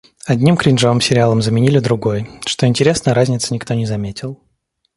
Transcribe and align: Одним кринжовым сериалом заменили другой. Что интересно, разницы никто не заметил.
Одним 0.25 0.57
кринжовым 0.57 0.99
сериалом 0.99 1.43
заменили 1.43 1.77
другой. 1.77 2.27
Что 2.43 2.65
интересно, 2.65 3.13
разницы 3.13 3.53
никто 3.53 3.75
не 3.75 3.85
заметил. 3.85 4.41